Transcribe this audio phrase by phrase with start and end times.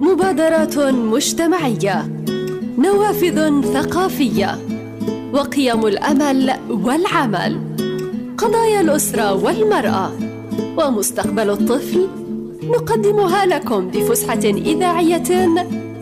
[0.00, 2.22] مبادرات مجتمعية
[2.78, 4.58] نوافذ ثقافية
[5.32, 7.60] وقيم الأمل والعمل
[8.38, 10.12] قضايا الأسرة والمرأة
[10.78, 12.08] ومستقبل الطفل
[12.64, 15.48] نقدمها لكم بفسحة إذاعية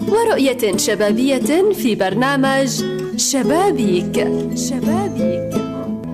[0.09, 2.69] ورؤية شبابية في برنامج
[3.17, 4.29] شبابيك.
[4.55, 5.55] شبابيك.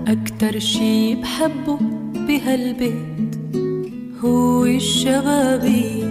[0.09, 1.79] أكتر شي بحبه
[2.15, 3.35] بهالبيت
[4.25, 6.04] هو الشبابيك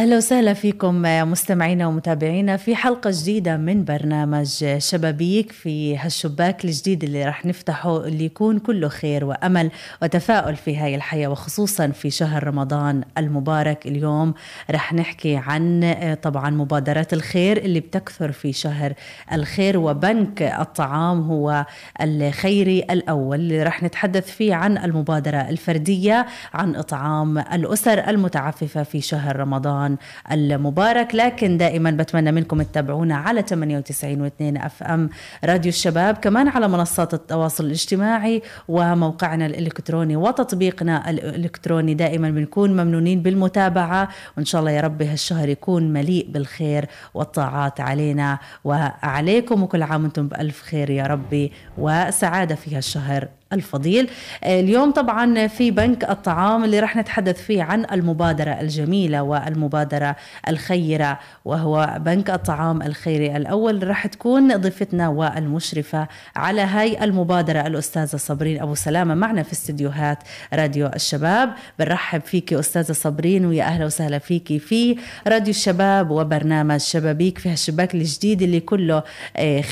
[0.00, 7.24] أهلا وسهلا فيكم مستمعينا ومتابعينا في حلقة جديدة من برنامج شبابيك في هالشباك الجديد اللي
[7.24, 9.70] راح نفتحه اللي يكون كله خير وأمل
[10.02, 13.86] وتفاؤل في هاي الحياة وخصوصا في شهر رمضان المبارك.
[13.86, 14.34] اليوم
[14.70, 18.92] راح نحكي عن طبعا مبادرات الخير اللي بتكثر في شهر
[19.32, 21.66] الخير وبنك الطعام هو
[22.00, 23.40] الخيري الأول.
[23.40, 29.89] اللي راح نتحدث فيه عن المبادرة الفردية عن إطعام الأسر المتعففة في شهر رمضان.
[29.90, 35.10] رمضان المبارك لكن دائما بتمنى منكم تتابعونا على 98 و2 اف ام
[35.44, 41.94] راديو الشباب كمان على منصات التواصل الاجتماعي وموقعنا الإلكتروني وتطبيقنا الإلكتروني.
[41.94, 48.38] دائما بنكون ممنونين بالمتابعة وإن شاء الله يا رب هالشهر يكون مليء بالخير والطاعات علينا
[48.64, 53.39] وعليكم وكل عام وأنتم بألف خير يا ربي وسعادة في هالشهر.
[53.52, 54.10] الفضيل.
[54.44, 60.16] اليوم طبعا في بنك الطعام اللي راح نتحدث فيه عن المبادرة الجميلة والمبادرة
[60.48, 63.88] الخيرة وهو بنك الطعام الخيري الأول.
[63.88, 70.18] راح تكون ضيفتنا والمشرفة على هاي المبادرة الأستاذة صبرين أبو سلامة معنا في استديوهات
[70.54, 71.52] راديو الشباب.
[71.78, 77.94] بنرحب فيك أستاذة صبرين ويا أهلا وسهلا فيك في راديو الشباب وبرنامج شبابيك في هالشباك
[77.94, 79.02] الجديد اللي كله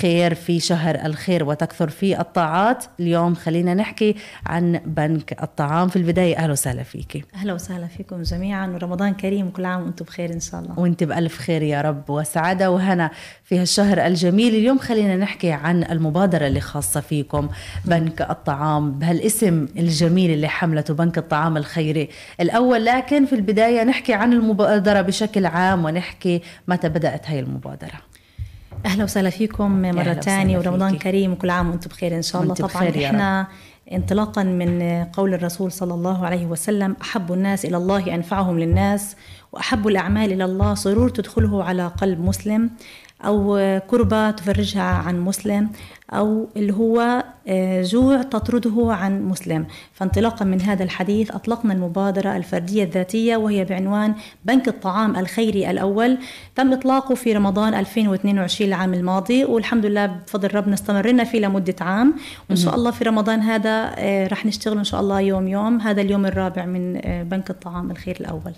[0.00, 2.84] خير في شهر الخير وتكثر فيه الطاعات.
[3.00, 4.16] اليوم خلينا خلينا نحكي
[4.46, 6.36] عن بنك الطعام في البداية.
[6.36, 7.26] أهلا وسهلا فيك.
[7.34, 10.78] أهلا وسهلا فيكم جميعا ورمضان كريم وكل عام وأنتم بخير إن شاء الله.
[10.78, 12.70] وأنت بألف خير يا رب وسعادة.
[12.70, 13.10] وهنا
[13.44, 17.48] في هالشهر الجميل اليوم خلينا نحكي عن المبادرة اللي خاصة فيكم
[17.84, 22.08] بنك الطعام بهالاسم الجميل اللي حملته بنك الطعام الخيري.
[22.40, 28.07] الأول لكن في البداية نحكي عن المبادرة بشكل عام ونحكي متى بدأت هاي المبادرة.
[28.86, 31.04] أهلا وسهلا فيكم مرة ثانية ورمضان فيكي.
[31.04, 33.46] كريم وكل عام وأنتم بخير إن شاء الله طبعا إحنا
[33.92, 39.16] انطلاقا من قول الرسول صلى الله عليه وسلم أحب الناس إلى الله أنفعهم للناس
[39.52, 42.70] وأحب الأعمال إلى الله سرور تدخله على قلب مسلم
[43.24, 43.58] أو
[43.90, 45.70] كربة تفرجها عن مسلم
[46.12, 47.24] أو اللي هو
[47.82, 49.66] جوع تطرده عن مسلم.
[49.92, 54.14] فانطلاقا من هذا الحديث أطلقنا المبادرة الفردية الذاتية وهي بعنوان
[54.44, 56.18] بنك الطعام الخيري الأول.
[56.56, 62.14] تم إطلاقه في رمضان 2022 العام الماضي والحمد لله بفضل ربنا استمرنا فيه لمدة عام.
[62.50, 63.94] وإن شاء الله في رمضان هذا
[64.26, 65.80] رح نشتغل إن شاء الله يوم يوم.
[65.80, 68.52] هذا اليوم الرابع من بنك الطعام الخير الأول.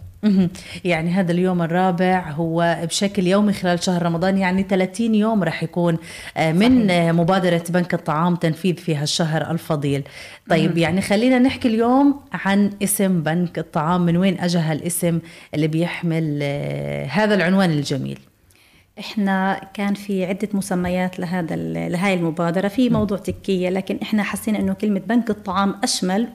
[0.85, 5.99] يعني هذا اليوم الرابع هو بشكل يومي خلال شهر رمضان يعني 30 يوم رح يكون
[6.39, 7.13] من صحيح.
[7.13, 7.40] مبادرة
[7.71, 10.03] بنك الطعام تنفيذ في هالشهر الفضيل.
[10.51, 15.19] طيب يعني خلينا نحكي اليوم عن اسم بنك الطعام من وين أجى هالاسم
[15.55, 16.43] اللي بيحمل
[17.11, 18.19] هذا العنوان الجميل.
[19.01, 21.57] إحنا كان في عدة مسميات لهذا
[21.89, 22.69] لهي المبادرة.
[22.69, 26.29] في موضوع تكية لكن إحنا حسينا إنه كلمة بنك الطعام أشمل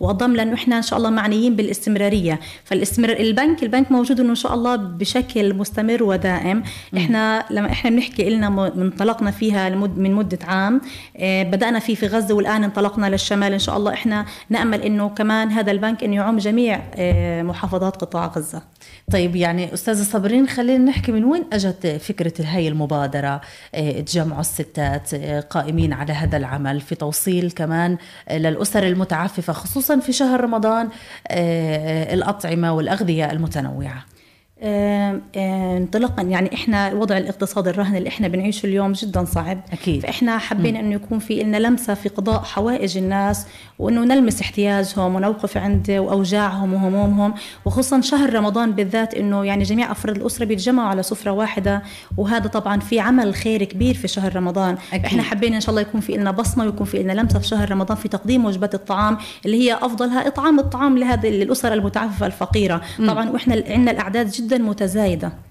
[0.00, 2.40] وأضم لأنه إحنا إن شاء الله معنيين بالاستمرارية.
[2.64, 6.62] فالاستمرار البنك البنك موجود إنه إن شاء الله بشكل مستمر ودائم.
[6.96, 10.80] إحنا لما إحنا بنحكي لنا انطلقنا فيها من مدة عام.
[11.22, 13.52] بدأنا فيه في غزة والآن انطلقنا للشمال.
[13.52, 16.80] إن شاء الله إحنا نأمل إنه كمان هذا البنك إنه يعم جميع
[17.42, 18.62] محافظات قطاع غزة.
[19.12, 23.40] طيب يعني أستاذة صابرين خلينا نحكي من وين أجت فكرة هاي المبادرة
[24.06, 25.14] تجمعوا الستات
[25.50, 27.98] قائمين على هذا العمل في توصيل كمان
[28.30, 30.88] للأسر المتعففة خصوصا في شهر رمضان
[32.12, 34.04] الأطعمة والأغذية المتنوعة.
[34.62, 36.22] انطلاقا.
[36.22, 39.60] يعني إحنا وضع الاقتصاد الرهن اللي إحنا بنعيشه اليوم جدا صعب.
[39.72, 40.02] أكيد.
[40.02, 43.46] فإحنا حابين انه يكون في لنا لمسة في قضاء حوائج الناس
[43.78, 50.16] وأنه نلمس احتياجهم ونوقف عند واوجاعهم وهمومهم وخصوصا شهر رمضان بالذات إنه يعني جميع أفراد
[50.16, 51.82] الأسرة بيتجمعوا على سفرة واحدة
[52.16, 54.76] وهذا طبعا في عمل خير كبير في شهر رمضان.
[54.92, 55.04] أكيد.
[55.04, 57.70] إحنا حابين إن شاء الله يكون في لنا بصمة ويكون في لنا لمسة في شهر
[57.70, 62.80] رمضان في تقديم وجبات الطعام اللي هي أفضلها إطعام الطعام لهذه الاسر المتعففة الفقيرة.
[62.98, 65.45] طبعا وإحنا عندنا الأعداد جدا جدا متزايدة.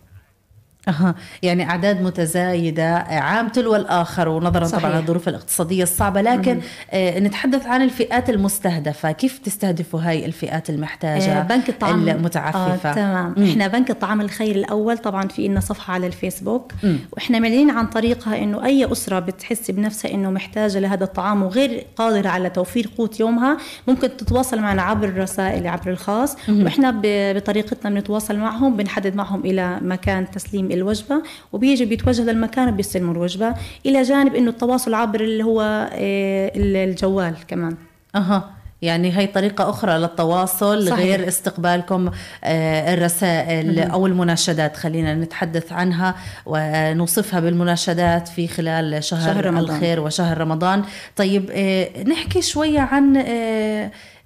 [0.88, 1.16] أها.
[1.44, 4.84] يعني أعداد متزايدة عام تلو الآخر ونظرا صحيح.
[4.84, 6.22] طبعا للظروف الاقتصادية الصعبة.
[6.22, 6.60] لكن
[6.92, 9.12] آه نتحدث عن الفئات المستهدفة.
[9.12, 12.10] كيف تستهدفوا هاي الفئات المحتاجة آه بنك الطعام.
[12.10, 13.34] المتعففة؟ آه تمام.
[13.38, 13.44] مم.
[13.44, 16.72] إحنا بنك الطعام الخير الأول طبعا في لنا صفحة على الفيسبوك.
[16.84, 16.98] مم.
[17.14, 22.30] وإحنا معلنين عن طريقها إنه أي أسرة بتحس بنفسها إنه محتاجة لهذا الطعام وغير قادرة
[22.30, 26.38] على توفير قوت يومها ممكن تتواصل معنا عبر الرسائل عبر الخاص.
[26.48, 26.64] مم.
[26.64, 31.24] وإحنا بطريقتنا بنتواصل معهم بنحدد معهم إلى مكان تسليم الوجبة
[31.54, 33.54] وبيجي بيتوجه للمكان وبيستلموا الوجبة
[33.86, 35.62] إلى جانب إنه التواصل عبر اللي هو
[35.94, 37.75] آه، الجوال كمان.
[38.16, 38.51] أها.
[38.81, 41.00] يعني هي طريقة أخرى للتواصل صحيح.
[41.00, 42.12] غير استقبالكم
[42.44, 44.77] آه، الرسائل أو المناشدات.
[44.77, 49.75] خلينا نتحدث عنها ونوصفها بالمناشدات في خلال شهر, شهر رمضان.
[49.75, 50.83] الخير وشهر رمضان.
[51.16, 53.24] طيب آه، نحكي شوية عن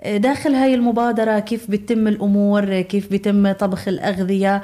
[0.05, 4.61] داخل هاي المبادرة كيف بتتم الأمور كيف بيتم طبخ الأغذية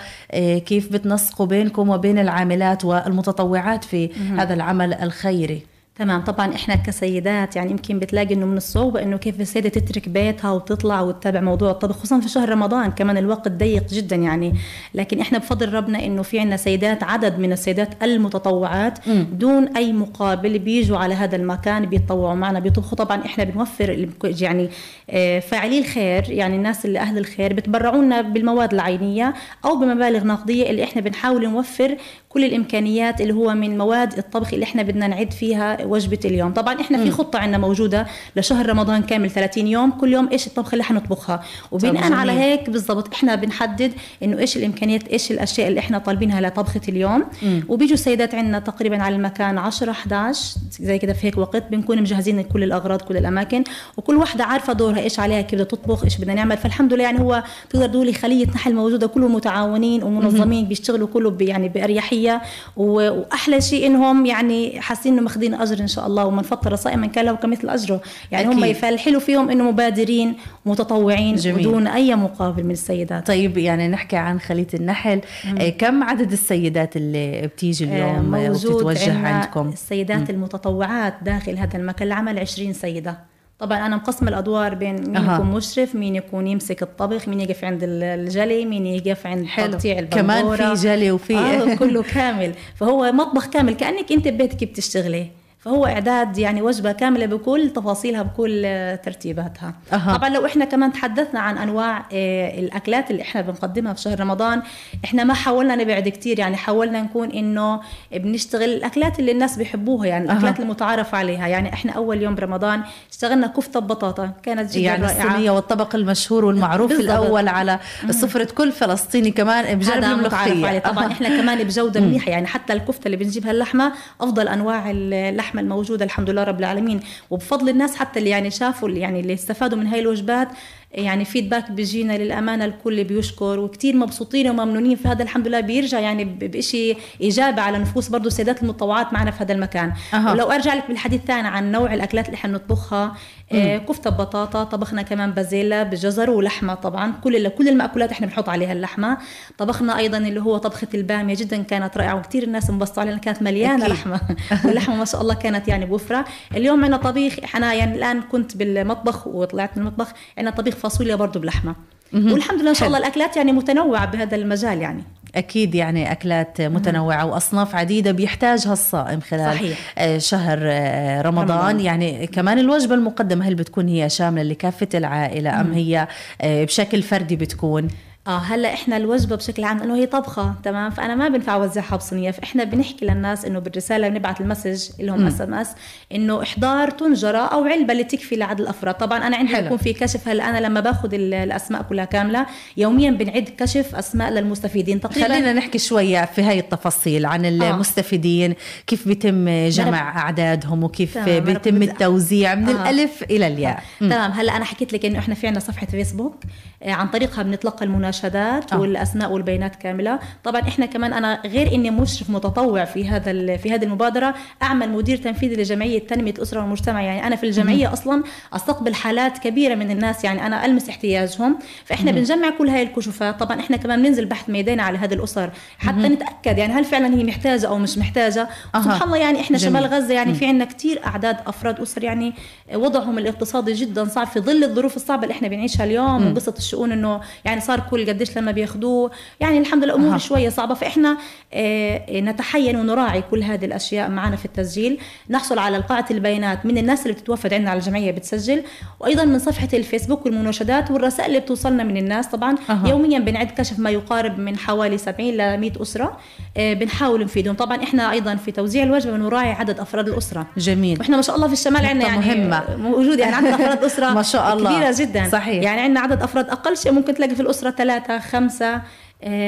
[0.66, 5.62] كيف بتنسقوا بينكم وبين العاملات والمتطوعات في هذا العمل الخيري.
[6.00, 6.22] تمام.
[6.22, 11.02] طبعا إحنا كسيدات يعني يمكن بتلاقي إنه من الصعوبة إنه كيف السيدة تترك بيتها وتطلع
[11.02, 14.54] وتتابع موضوع الطبخ خصوصا في شهر رمضان كمان الوقت ضيق جدا يعني.
[14.94, 19.24] لكن إحنا بفضل ربنا إنه في عندنا سيدات عدد من السيدات المتطوعات م.
[19.34, 22.98] دون أي مقابل بيجوا على هذا المكان بيتطوعوا معنا بيطبخوا.
[22.98, 24.70] طبعا إحنا بنوفر يعني
[25.10, 29.34] آه، فاعلي الخير يعني الناس اللي أهل الخير بتبرعوا لنا بالمواد العينية
[29.66, 31.98] أو بمبالغ نقدية اللي إحنا بنحاول نوفر
[32.30, 36.54] كل الإمكانيات اللي هو من مواد الطبخ اللي إحنا بدنا نعد فيها وجبة اليوم.
[36.54, 40.74] طبعا إحنا في خطة عندنا موجودة لشهر رمضان كامل 30 يوم كل يوم إيش الطبخه
[40.74, 43.94] اللي حنطبخها؟ وبناء على هيك بالضبط إحنا بنحدد
[44.24, 47.26] إنه إيش الإمكانيات إيش الأشياء اللي إحنا طالبينها لطبخة اليوم.
[47.70, 52.42] وبيجوا السيدات عندنا تقريبا على المكان 10 11 زي كده في هيك وقت بنكون مجهزين
[52.42, 53.64] كل الأغراض كل الأماكن.
[53.98, 56.58] وكل واحدة عارفة دورها إيش عليها كيف بدها تطبخ إيش بدنا نعمل.
[56.58, 61.70] فالحمد لله يعني هو تقدر تقولي خلية نحل موجودة كلهم متعاونين ومنظمين بيشتغلوا كله يعني
[61.70, 62.42] بأريحية.
[62.78, 67.26] وأحلى شيء إنهم يعني حاسين إنه ماخذين أجر إن شاء الله ومن فطر صائما كان
[67.26, 68.02] له كمثل أجره
[68.32, 68.58] يعني أكيد.
[68.58, 70.36] هم يفلحلوا فيهم إنه مبادرين
[70.66, 71.60] متطوعين جميل.
[71.60, 75.58] بدون أي مقابل من السيدات طيب يعني نحكي عن خليه النحل مم.
[75.62, 80.36] آه، كم عدد السيدات اللي بتيجي آه، اليوم وبتتوجه عندكم السيدات مم.
[80.36, 85.36] المتطوعات داخل هذا المكان العمل 20 سيدة طبعا أنا مقسمه الأدوار بين مين أه.
[85.36, 90.56] يكون مشرف مين يكون يمسك الطبخ مين يقف عند الجلي مين يقف عند تقطيع البندورة
[90.56, 95.28] كمان في جلي وفي آه كله كامل فهو مطبخ كامل كأنك أنت ببيتك بتشتغلي
[95.66, 98.62] فهو إعداد يعني وجبة كاملة بكل تفاصيلها بكل
[99.04, 99.74] ترتيباتها.
[99.94, 100.18] أه.
[100.18, 104.62] طبعا لو إحنا كمان تحدثنا عن أنواع آه، الأكلات اللي إحنا بنقدمها في شهر رمضان
[105.06, 107.80] إحنا ما حاولنا نبعد كتير يعني حاولنا نكون إنه
[108.14, 110.64] بنشتغل الأكلات اللي الناس بيحبوها يعني الأكلات أه.
[110.64, 111.48] المتعارف عليها.
[111.48, 115.26] يعني إحنا أول يوم برمضان اشتغلنا كفتة ببطاطا كانت جدا يعني رائعة.
[115.28, 117.10] الصينية والطبق المشهور والمعروف بالضبط.
[117.10, 117.80] الأول على
[118.10, 123.18] سفرة كل فلسطيني كمان بجد الملوخيه طبعا إحنا كمان بجودة منيحة يعني حتى الكفتة اللي
[123.18, 123.92] بنجيبها اللحمة
[124.22, 127.00] أفضل أنواع اللحمة اللحمه الموجوده الحمد لله رب العالمين.
[127.30, 130.48] وبفضل الناس حتى اللي يعني شافوا اللي يعني اللي استفادوا من هاي الوجبات
[130.92, 134.96] يعني فيدباك بيجينا للأمانة الكل بيشكر وكثير مبسوطين وممنونين.
[134.96, 139.44] في هذا الحمد لله بيرجع يعني بشيء إيجابي على نفوس برضه السيدات المتطوعات معنا في
[139.44, 139.94] هذا المكان.
[140.14, 140.32] أه.
[140.32, 143.16] ولو أرجع لك بالحديث ثاني عن نوع الأكلات اللي حنطبخها
[143.52, 147.14] آه كفتة ببطاطا طبخنا كمان بازيلا بجزر ولحمة طبعا.
[147.24, 149.18] كل كل المأكولات إحنا بنحط عليها اللحمة.
[149.58, 153.86] طبخنا أيضا اللي هو طبخة البامية جدا كانت رائعة وكثير الناس انبسطوا عليها كانت مليانة
[153.86, 153.96] أكيد.
[153.96, 154.22] لحمة.
[154.66, 156.26] واللحمة ما شاء الله كانت يعني بوفرة.
[156.56, 161.40] اليوم عندنا طبيخ أنا يعني الآن كنت بالمطبخ وطلعت من المطبخ عندنا طبيخ فاصوليا برضه
[161.40, 161.76] بلحمة.
[162.14, 165.04] والحمد لله إن شاء الله الأكلات يعني متنوعة بهذا المجال يعني.
[165.36, 169.78] أكيد يعني أكلات متنوعة وأصناف عديدة بيحتاجها الصائم خلال صحيح.
[169.98, 171.80] آه، شهر آه، رمضان, رمضان.
[171.80, 176.08] يعني كمان الوجبة المقدمة هل بتكون هي شاملة لكافة العائلة أم هي
[176.42, 177.88] آه، بشكل فردي بتكون؟
[178.28, 182.32] آه هلا إحنا الوجبة بشكل عام إنه هي طبخة تمام؟ فأنا ما بنفع اوزعها بصينيه
[182.32, 185.72] فاحنا بنحكي للناس إنه بالرسالة بنبعث ال message اللي هم SMS
[186.12, 188.96] إنه إحضار طنجرة أو علبة اللي تكفي لعدد الأفراد.
[188.96, 192.46] طبعا أنا عندي بيكون في كشف هلا أنا لما باخذ الأسماء كلها كاملة
[192.78, 195.02] يوميا بنعد كشف أسماء للمستفيدين.
[195.02, 198.56] تقريبا خلينا نحكي شوية في هاي التفاصيل عن المستفيدين آه.
[198.88, 202.90] كيف بيتم جمع أعدادهم وكيف بيتم التوزيع من آه.
[202.90, 203.84] الألف إلى الياء.
[204.02, 204.10] آه.
[204.10, 206.36] تمام هلا أنا حكيت لك إنه إحنا في عندنا صفحة فيسبوك
[206.84, 207.86] آه، عن طريقها بنتلقى
[208.24, 208.82] المناشدات أوه.
[208.82, 210.20] والأسماء والبيانات كاملة.
[210.44, 215.18] طبعا إحنا كمان أنا غير إني مشرف متطوع في هذا في هذه المبادرة أعمل مدير
[215.18, 217.02] تنفيذي لجمعية تنمية الاسره والمجتمع.
[217.02, 221.60] يعني أنا في الجمعية أصلا أستقبل حالات كبيرة من الناس يعني أنا ألمس احتياجهم.
[221.86, 223.40] فإحنا بنجمع كل هاي الكشوفات.
[223.40, 227.24] طبعا إحنا كمان بننزل بحث ميداني على هذه الأسر حتى نتأكد يعني هل فعلا هي
[227.24, 228.50] محتاجة أو مش محتاجة.
[228.76, 228.82] أه.
[228.82, 229.72] سبحان الله يعني إحنا جميل.
[229.72, 232.04] شمال غزة يعني في عندنا كثير أعداد أفراد أسر.
[232.04, 232.34] يعني
[232.74, 237.22] وضعهم الاقتصادي جدا صعب في ظل الظروف الصعبة اللي إحنا بنعيشها اليوم وقصة الشؤون إنه
[237.46, 240.18] يعني صار كل التسجيل قديش لما بياخذوه يعني الحمد لله الأمور أه.
[240.18, 240.74] شوية صعبة.
[240.74, 241.18] فإحنا
[241.54, 245.00] آه نتحين ونراعي كل هذه الأشياء معنا في التسجيل.
[245.30, 248.64] نحصل على قاعدة البيانات من الناس اللي بتتوفد عندنا على الجمعية بتسجل.
[249.00, 252.28] وأيضا من صفحة الفيسبوك والمناشدات والرسائل اللي بتوصلنا من الناس.
[252.28, 252.88] طبعا أه.
[252.88, 256.18] يوميا بنعد كشف ما يقارب من حوالي 70 ل 100 أسرة.
[256.58, 257.56] آه بنحاول نفيدهم.
[257.56, 260.48] طبعا إحنا أيضا في توزيع الوجبة بنراعي عدد أفراد الأسرة.
[260.58, 261.00] جميل.
[261.00, 262.64] وإحنا ما شاء الله في الشمال عندنا يعني مهمة.
[262.78, 264.76] موجود يعني عندنا أفراد أسرة ما شاء الله.
[264.76, 265.30] كبيرة جدا.
[265.30, 265.64] صحيح.
[265.64, 267.95] يعني عندنا عدد أفراد أقل شيء ممكن تلاقي في الأسرة ثلاثة.
[268.20, 268.76] خمسة.
[268.76, 268.82] آه،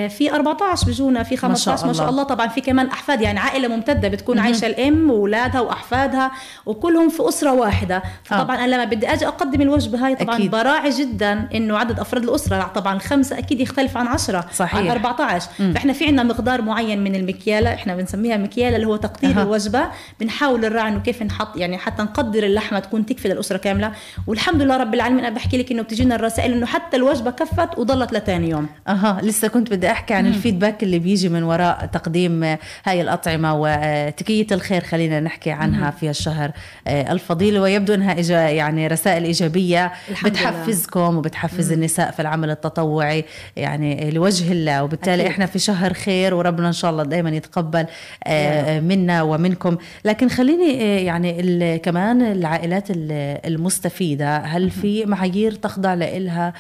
[0.10, 2.24] في 14 بيجونا في 15 ما شاء, ما شاء الله.
[2.24, 6.32] طبعا في كمان أحفاد يعني عائلة ممتدة بتكون عايشة الأم واولادها وأحفادها
[6.66, 8.04] وكلهم في أسرة واحدة.
[8.24, 8.64] فطبعا آه.
[8.66, 10.52] أنا لما بدي أجي أقدم الوجبة هاي طبعا أكيد.
[10.52, 14.76] براعي جدا إنه عدد أفراد الأسرة طبعا خمسة أكيد يختلف عن 10 صحيح.
[14.80, 15.74] عن 14 مم.
[15.74, 19.44] فإحنا في عندنا مقدار معين من المكيالة إحنا بنسميها مكيالة اللي هو تقدير أه.
[19.44, 19.88] الوجبة.
[20.20, 23.92] بنحاول نراعي إنه كيف نحط يعني حتى نقدر اللحمة تكون تكفي للأسرة كاملة.
[24.28, 28.14] والحمد لله رب العالمين أنا بحكي لك إنه بتجينا الرسائل إنه حتى الوجبة كفت وضلت
[28.14, 28.68] لثاني يوم.
[28.88, 32.44] أها لسه كنت بدي أحكي عن الفي الفيدباك اللي بيجي من وراء تقديم
[32.86, 36.52] هاي الأطعمة وتكية الخير خلينا نحكي عنها في الشهر
[36.88, 37.60] آه، الفضيل.
[37.60, 38.14] ويبدو أنها
[38.50, 39.92] يعني رسائل إيجابية
[40.26, 44.84] بتحفزكم وبتحفز النساء في العمل التطوعي يعني لوجه الله.
[44.84, 45.32] وبالتالي أكيد.
[45.32, 47.86] إحنا في شهر خير وربنا إن شاء الله دائما يتقبل
[48.24, 49.78] آه، منا ومنكم.
[50.06, 56.54] لكن خليني آه، يعني كمان العائلات المستفيدة هل في معايير تخضع لها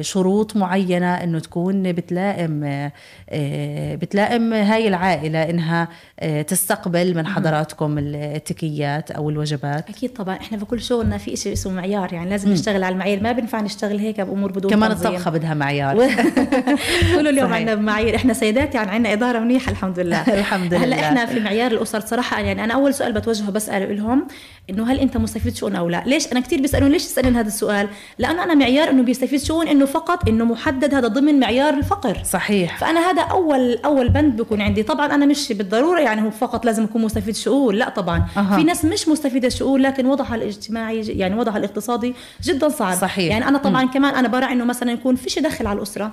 [0.00, 1.92] شروط معينة أنه تكون
[2.26, 2.90] بتلائم
[3.30, 5.88] آه، بتلائم هاي العائلة إنها
[6.20, 9.88] آه، تستقبل من حضراتكم التكيات أو الوجبات.
[9.88, 10.36] أكيد طبعا.
[10.36, 13.22] إحنا في كل شغلنا في شيء اسمه معيار يعني لازم نشتغل على المعايير.
[13.22, 15.96] ما بينفع نشتغل هيك بأمور بدون كمان الطبخة بدها معيار.
[17.16, 18.16] كل اليوم عندنا معايير.
[18.16, 20.20] إحنا سيدات يعني عندنا إدارة منيحة الحمد لله.
[20.40, 20.84] الحمد لله.
[20.84, 22.00] هلا إحنا في معيار الأسر.
[22.00, 24.26] صراحة يعني أنا أول سؤال بتوجهه بسأله لهم
[24.70, 27.88] إنه هل أنت مستفيد شؤون أو لا؟ ليش؟ أنا كثير بيسألون ليش تسألين هذا السؤال؟
[28.18, 32.15] لأنه أنا معيار إنه بيستفيد شؤون إنه فقط إنه محدد هذا ضمن معيار الفقر.
[32.24, 32.78] صحيح.
[32.78, 34.82] فأنا هذا أول أول بند بيكون عندي.
[34.82, 38.26] طبعا أنا مش بالضرورة يعني هو فقط لازم يكون مستفيد شؤون لا طبعا.
[38.36, 38.56] أه.
[38.56, 42.96] في ناس مش مستفيدة شؤون لكن وضعها الاجتماعي يعني وضعها الاقتصادي جدا صعب.
[42.96, 43.32] صحيح.
[43.32, 43.88] يعني أنا طبعا م.
[43.90, 46.12] كمان أنا براعي إنه مثلا يكون فيش دخل على الأسرة.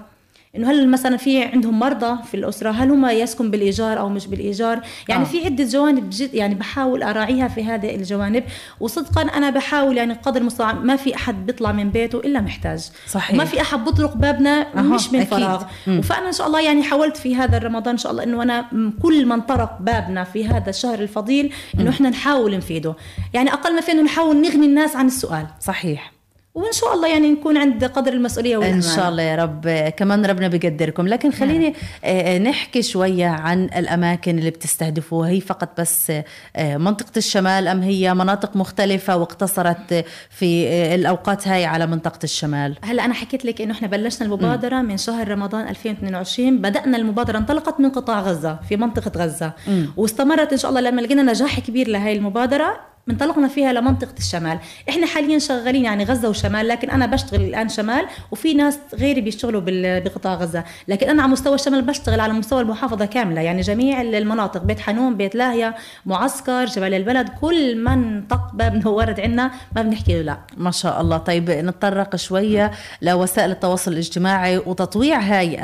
[0.56, 4.82] إنه هل مثلا في عندهم مرضى في الأسرة؟ هل هم يسكن بالإيجار أو مش بالإيجار؟
[5.10, 5.28] يعني آه.
[5.28, 8.44] في عدة جوانب جد يعني بحاول أراعيها في هذه الجوانب.
[8.80, 12.90] وصدقا أنا بحاول يعني قدر المستطاع ما في أحد بيطلع من بيته إلا محتاج.
[13.08, 13.38] صحيح.
[13.38, 14.82] ما في أحد بيطرق بابنا أه.
[14.82, 15.34] مش من أكيد.
[15.34, 15.64] فراغ.
[16.02, 18.66] فأنا إن شاء الله يعني حاولت في هذا الرمضان إن شاء الله إنه أنا
[19.02, 22.96] كل من طرق بابنا في هذا الشهر الفضيل إنه إحنا نحاول نفيده.
[23.34, 25.48] يعني أقل ما في إنه نحاول نغني الناس عن السؤال.
[25.62, 26.14] صحيح.
[26.56, 28.76] وإن شاء الله يعني نكون عند قدر المسؤولية والأمان.
[28.76, 32.44] إن شاء الله يا رب كمان ربنا بيقدركم لكن خليني نعم.
[32.44, 36.12] نحكي شوية عن الأماكن اللي بتستهدفوها هي فقط بس
[36.56, 43.06] آه، منطقة الشمال أم هي مناطق مختلفة واقتصرت في الأوقات هاي على منطقة الشمال هلا
[43.06, 44.86] أنا حكيت لك إنه إحنا بلشنا المبادرة م.
[44.86, 49.86] من شهر رمضان 2022 بدأنا المبادرة انطلقت من قطاع غزة في منطقة غزة م.
[49.98, 54.60] واستمرت إن شاء الله لما لقينا نجاح كبير لهي المبادرة انطلقنا فيها لمنطقة الشمال.
[54.90, 59.62] إحنا حاليا شغالين يعني غزة وشمال لكن أنا بشتغل الآن شمال وفي ناس غيري بيشتغلوا
[60.00, 60.64] بقطاع غزة.
[60.88, 63.42] لكن أنا على مستوى الشمال بشتغل على مستوى المحافظة كاملة.
[63.42, 65.74] يعني جميع المناطق بيت حنون بيت لاهيا
[66.06, 70.38] معسكر جبل البلد كل من طق باب ورد عندنا ما بنحكي له لا.
[70.58, 71.18] ما شاء الله.
[71.18, 75.60] طيب نتطرق شوية لوسائل التواصل الاجتماعي وتطويع هاي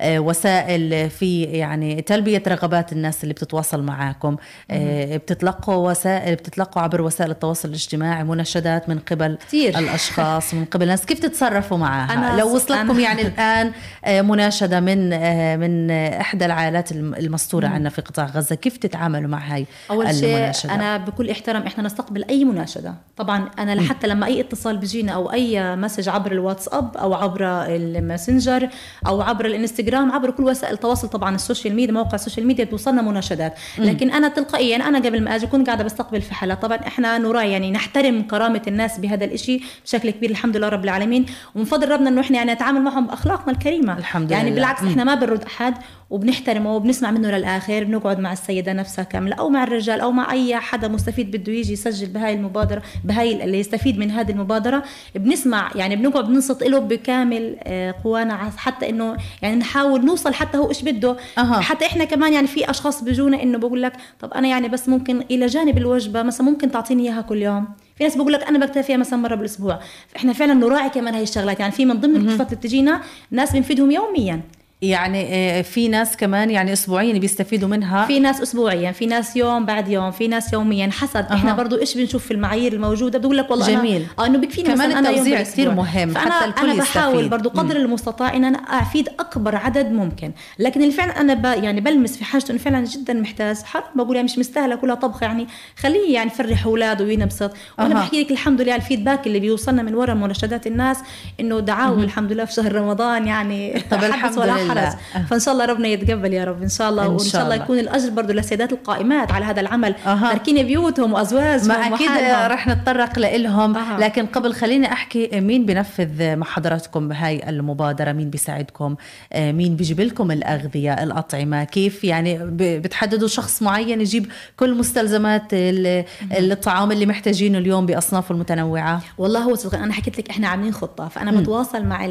[0.00, 4.36] الوسائل في يعني تلبية رغبات الناس اللي بتتواصل معاكم.
[4.70, 9.78] آه، بتتلقوا وسائل بتتلقوا بتتلقوا عبر وسائل التواصل الاجتماعي مناشدات من قبل كتير.
[9.78, 11.06] الأشخاص من قبل الناس.
[11.06, 13.72] كيف تتصرفوا معها؟ أنا لو وصلتكم أنا يعني الآن
[14.04, 19.38] آه، مناشدة من آه، من إحدى العائلات المستورة عندنا في قطاع غزة كيف تتعاملوا مع
[19.38, 22.94] هاي أول شيء أنا بكل احترام إحنا نستقبل أي مناشدة.
[23.16, 28.68] طبعا أنا حتى لما أي اتصال بيجينا أو أي message عبر الواتساب أو عبر الماسنجر
[29.06, 32.64] أو عبر الإنستغرام عبر كل وسائل التواصل طبعا ال social media مواقع ال social media
[32.64, 33.54] بتوصلنا مناشدات.
[33.78, 37.52] لكن أنا تلقائيا أنا قبل ما أجي كنت قاعدة بستقبل في حالات طبعا إحنا نراعي
[37.52, 41.26] يعني نحترم كرامة الناس بهذا الشيء بشكل كبير الحمد لله رب العالمين.
[41.54, 43.98] ومن فضل ربنا إنه إحنا يعني نتعامل معهم بأخلاقنا الكريمة.
[43.98, 44.54] الحمد يعني لله.
[44.54, 45.74] بالعكس إحنا ما بنرد أحد
[46.10, 50.56] وبنحترمه وبنسمع منه للآخر بنقعد مع السيدة نفسها كاملة أو مع الرجال أو مع أي
[50.56, 54.82] حدا مستفيد بده يجي يسجل بهاي المبادرة بهاي اللي يستفيد من هذه المبادرة.
[55.14, 60.68] بنسمع يعني بنقعد بننصت له بكامل آه، قوانا حتى إنه يعني نحاول نوصل حتى هو
[60.68, 61.16] إيش بده.
[61.38, 61.60] أه.
[61.60, 65.20] حتى إحنا كمان يعني في أشخاص بيجونا إنه بقول لك طب أنا يعني بس ممكن
[65.30, 67.68] إلى جانب الوجبة مثلا ممكن تعطيني إياها كل يوم.
[67.96, 69.80] في ناس بقول لك أنا بكتفيها مثلا مرة بالأسبوع.
[70.08, 71.60] فاحنا فعلا نراعي كمان هاي الشغلات.
[71.60, 73.00] يعني في من ضمن الكفات اللي بتجينا
[73.30, 74.40] ناس بنفيدهم يوميا.
[74.82, 78.06] يعني آه، في ناس كمان يعني اسبوعيا بيستفيدوا منها.
[78.06, 80.90] في ناس اسبوعيا في ناس يوم بعد يوم في ناس يوميا.
[80.90, 81.34] حسب أه.
[81.34, 84.02] إحنا برضو إيش بنشوف في المعايير الموجودة؟ بقول لك والله جميل.
[84.02, 84.06] أنا...
[84.18, 87.30] آه إنه بكفيني كمان التوزيع كثير مهم فأنا حتى الكل أنا بحاول يستفيد.
[87.30, 87.80] برضو قدر م.
[87.80, 90.32] المستطاع إن أنا أفيد أكبر عدد ممكن.
[90.58, 91.44] لكن اللي فعلا أنا ب...
[91.44, 93.56] يعني بلمس في حاجته إنه فعلا جدا محتاج.
[93.56, 97.52] حرام بقول يعني مش مستاهلة كلها طبخه يعني خليه يعني يفرح اولاده وينبسط.
[97.78, 97.98] وأنا أه.
[97.98, 100.98] بحكي لك الحمد لله الفيدباك اللي بيوصلنا من وراء مناشدات الناس
[101.40, 105.64] إنه دعاوا الحمد لله في شهر رمضان يعني طب الحمد لله حرج فإن شاء الله
[105.64, 106.62] ربنا يتقبل يا رب.
[106.62, 107.54] إن شاء الله وإن شاء الله.
[107.54, 109.94] يكون الأجر برضه للسيدات القائمات على هذا العمل.
[110.06, 110.32] أها.
[110.32, 112.08] تركين بيوتهم وأزواجهم ما أكيد.
[112.52, 113.98] رح نتطرق لهم أها.
[114.00, 118.96] لكن قبل خليني أحكي مين بنفذ مع حضراتكم هاي المبادرة؟ مين بيساعدكم؟
[119.32, 122.38] آه، مين بيجيب لكم الأغذية الأطعمة؟ كيف يعني
[122.78, 129.56] بتحددوا شخص معين يجيب كل مستلزمات ال- الطعام اللي محتاجينه اليوم بأصنافه المتنوعة؟ والله هو
[129.74, 131.40] أنا حكيت لك إحنا عاملين خطة فأنا.
[131.40, 132.06] بتواصل مع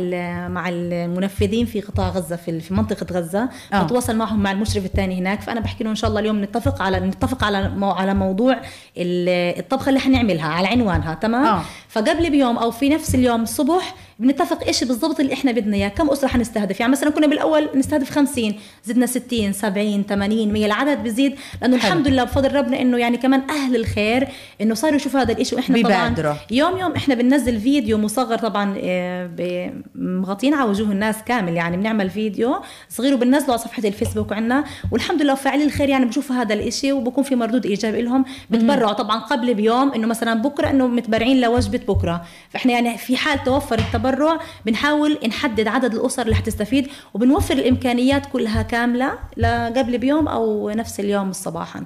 [0.47, 3.83] مع المنفذين في قطاع غزة في في منطقة غزة آه.
[3.83, 6.99] بتواصل معهم مع المشرف الثاني هناك فأنا بحكي له إن شاء الله اليوم نتفق على
[6.99, 8.53] نتفق على مو على موضوع
[8.97, 11.61] ال- الطبخة اللي حنعملها على عنوانها تمام آه.
[11.89, 16.10] فقبل بيوم أو في نفس اليوم الصبح بنتفق إيش بالضبط اللي إحنا بدنا إياه كم
[16.10, 21.36] أسرة حنستهدف يعني مثلا كنا بالأول نستهدف 50 زدنا 60 70 80 100 العدد بزيد
[21.62, 21.75] لأنه.
[21.75, 24.27] الحمد لله بفضل ربنا إنه يعني كمان أهل الخير
[24.62, 25.82] إنه صاروا يشوفوا هذا الشيء وإحنا.
[25.82, 31.77] طبعا يوم يوم إحنا بننزل فيديو مصغر طبعا آه، مغطين على وجوه الناس كامل يعني
[31.77, 32.56] بنعمل فيديو
[32.89, 37.24] صغير وبننزله على صفحة الفيسبوك عندنا والحمد لله فاعلي الخير يعني بشوفوا هذا الإشي وبكون
[37.24, 42.25] في مردود إيجابي لهم بتبرعوا طبعا قبل بيوم إنه مثلا بكرة إنه متبرعين لوجبة بكرة.
[42.50, 48.62] فإحنا يعني في حال توفر التبرع بنحاول نحدد عدد الأسر اللي حتستفيد وبنوفر الإمكانيات كلها
[48.62, 51.84] كاملة لقبل بيوم أو نفس اليوم صباحا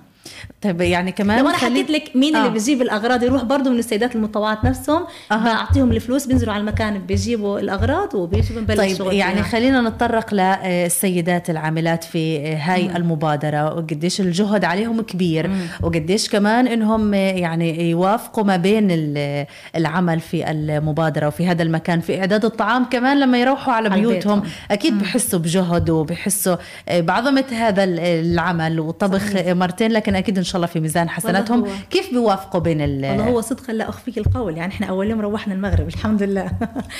[0.61, 2.39] طيب يعني كمان لو أنا حكيت لك مين آه.
[2.39, 5.43] اللي بيجيب الأغراض يروح برضه من السيدات المتطوعات نفسهم أها.
[5.53, 9.43] بعطيهم الفلوس بينزلوا على المكان بيجيبوا الأغراض وبيجوا بنبلش طيب شغل يعني فيها.
[9.43, 15.51] خلينا نتطرق للسيدات العاملات في هاي المبادرة وقديش الجهد عليهم كبير
[15.81, 22.19] وقديش كمان إنهم يعني يوافقوا ما بين ال- العمل في المبادرة وفي هذا المكان في
[22.19, 24.51] إعداد الطعام كمان لما يروحوا على على بيوتهم بيتهم.
[24.71, 26.55] أكيد بحسوا بجهد وبحسوا
[26.91, 31.67] بعظمة هذا العمل وطبخ مرتين لكن أكيد إن شاء الله في ميزان حسناتهم.
[31.89, 35.53] كيف بيوافقوا بين ال والله هو صدقا لا أخفيك القول يعني إحنا أول يوم روحنا
[35.53, 36.51] المغرب الحمد لله.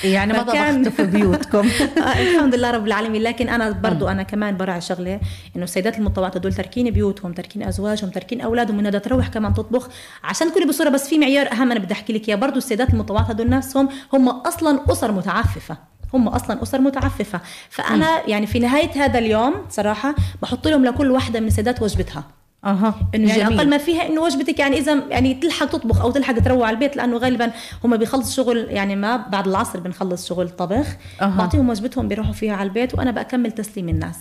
[0.04, 1.58] يعني ما طبختوا في بيوتكم.
[1.98, 3.22] آه، الحمد لله رب العالمين.
[3.22, 5.20] لكن أنا برضو أنا كمان براعي شغلة
[5.56, 9.88] إنه السيدات المتطوعات هدول تركين بيوتهم تركين أزواجهم تركين أولادهم انها تروح كمان تطبخ.
[10.24, 12.36] عشان تكوني بصورة بس في معيار أهم أنا بدي أحكي لك إياه.
[12.36, 15.76] برضو السيدات المتطوعات هدول نفسهم هم أصلا أسر متعففة.
[16.14, 17.40] هم أصلا أسر متعففة.
[17.70, 22.24] فأنا يعني في نهاية هذا اليوم صراحة بحط لهم لكل واحدة من السيدات وجبتها.
[22.64, 23.58] أها إنه يعني جميل.
[23.58, 26.96] أقل ما فيها إنه وجبتك يعني إذا يعني تلحق تطبخ أو تلحق تروح على البيت
[26.96, 27.50] لأنه غالبا
[27.84, 30.86] هم بيخلصوا شغل يعني ما بعد العصر بنخلص شغل طبخ
[31.20, 31.36] أها.
[31.38, 34.16] بعطيهم وجبتهم بيروحوا فيها على البيت وأنا بكمل تسليم الناس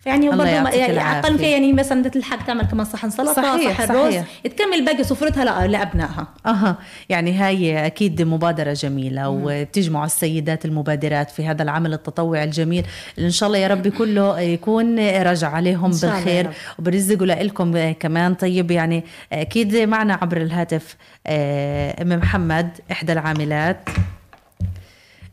[0.00, 1.00] فيعني الله برضه يعني.
[1.18, 4.24] أقل فيها يعني مثلا تلحق تعمل كمان صحن سلطة صحيح، صحن صحيح.
[4.44, 6.28] رز تكمل باقي سفرتها لا- لأبنائها.
[6.46, 6.76] أها.
[7.08, 12.86] يعني هاي أكيد مبادرة جميلة وبتجمع السيدات المبادرات في هذا العمل التطوعي الجميل.
[13.16, 16.50] اللي إن شاء الله يا رب كله يكون رجع عليهم بالخير.
[16.78, 18.34] وبرزقوا لكم كمان.
[18.34, 23.88] طيب يعني أكيد معنا عبر الهاتف آه، أم محمد إحدى العاملات.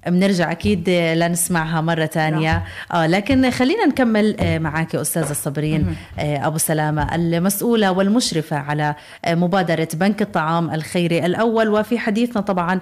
[0.09, 2.63] بنرجع أكيد لنسمعها مرة تانية.
[2.93, 9.35] آه لكن خلينا نكمل آه، معك أستاذة صابرين آه، أبو سلامة المسؤولة والمشرفة على آه،
[9.35, 12.79] مبادرة بنك الطعام الخيري الأول وفي حديثنا طبعا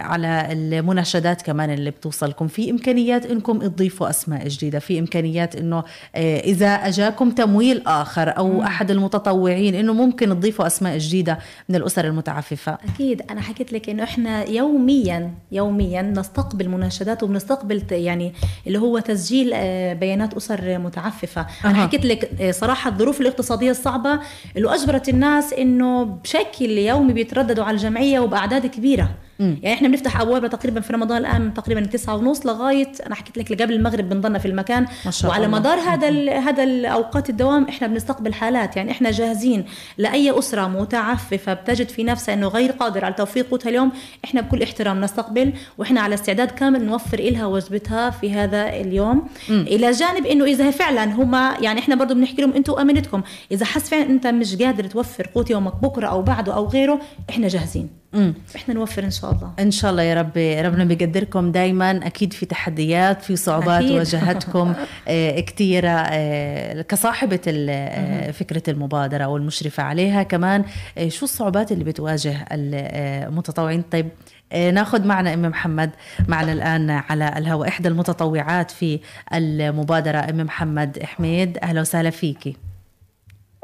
[0.00, 2.48] على المناشدات كمان اللي بتوصلكم.
[2.48, 5.84] في إمكانيات إنكم تضيفوا أسماء جديدة؟ في إمكانيات إنه
[6.16, 12.78] إذا أجاكم تمويل آخر أو أحد المتطوعين إنه ممكن تضيفوا أسماء جديدة من الأسر المتعففة؟
[12.94, 13.22] أكيد.
[13.30, 18.34] أنا حكيت لك إنه إحنا يوميا يوميا نستقبل مناشدات وبنستقبل يعني
[18.66, 21.86] اللي هو تسجيل آه، بيانات أسر متعففة أنا أها.
[21.86, 24.20] حكيت لك آه، صراحة الظروف الاقتصادية الصعبة
[24.56, 30.48] اللي أجبرت الناس إنه بشكل يومي بيترددوا على الجمعية وبأعداد كبيرة يعني إحنا بنفتح ابوابنا
[30.48, 34.38] تقريبا في رمضان الآن من تقريبا تسعة ونص لغاية أنا حكيت لك قبل المغرب بنضلنا
[34.38, 34.86] في المكان.
[35.04, 35.58] ما شاء وعلى الله.
[35.58, 39.64] مدار هذا ال- هذا الأوقات الدوام إحنا بنستقبل حالات يعني إحنا جاهزين
[39.98, 43.92] لأي أسرة متعففة بتجد في نفسها إنه غير قادر على توفير قوتها اليوم
[44.24, 45.52] إحنا بكل احترام نستقبل.
[45.78, 49.28] وإحنا على استعداد كامل نوفر لها وجبتها في هذا اليوم.
[49.48, 49.52] م.
[49.52, 53.22] إلى جانب إنه إذا فعلا هم يعني إحنا برضه بنحكي لهم أنتم امانتكم
[53.52, 57.00] إذا حس فعلا أنت مش قادر توفر قوت يومك بكرة أو بعده أو غيره
[57.30, 57.99] إحنا جاهزين.
[58.12, 58.34] مم.
[58.56, 59.52] إحنا نوفر إن شاء الله.
[59.58, 63.92] إن شاء الله يا رب ربنا بيقدركم دائما أكيد في تحديات في صعوبات أكيد.
[63.92, 64.74] واجهتكم.
[65.08, 70.22] آه، كثيرة آه، كصاحبة آه، فكرة المبادرة والمشرفه عليها.
[70.22, 70.64] كمان
[71.08, 74.08] شو الصعوبات اللي بتواجه المتطوعين؟ طيب
[74.52, 75.90] ناخذ معنا ام محمد
[76.28, 77.68] معنا الآن على الهواء.
[77.68, 79.00] إحدى المتطوعات في
[79.34, 80.18] المبادرة.
[80.18, 82.56] ام محمد حميد أهلا وسهلا فيكي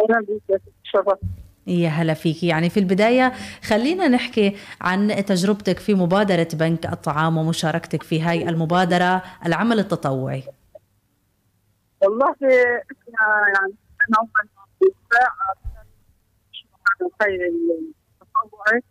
[0.01, 6.87] أهلا بك يا هلا فيكي يعني في البداية خلينا نحكي عن تجربتك في مبادرة بنك
[6.87, 10.43] الطعام ومشاركتك في هاي المبادرة العمل التطوعي.
[12.03, 13.75] والله إحنا يعني
[14.09, 14.29] أنا
[17.03, 17.53] الخير
[18.23, 18.83] التطوعي.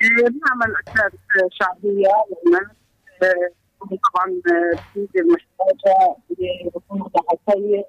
[0.00, 1.12] بنعمل أكلات
[1.50, 2.08] شعبية
[2.46, 2.76] للناس
[3.80, 6.16] طبعا بتيجي المحتاجة
[6.74, 7.84] بيكونوا ضحايا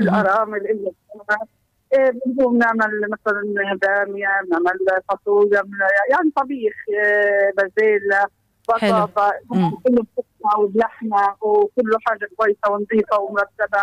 [0.00, 1.57] الأرامل اللي إيه،
[1.96, 3.42] بنقوم نعمل مثلا
[3.82, 5.62] باميه بنعمل فاصوليا
[6.10, 8.26] يعني طبيخ إيه، بازيلا
[8.68, 9.32] بطاطا
[9.84, 13.82] كله بقطع وبلحمه وكله حاجة كويسة ونظيفة ومرتبة.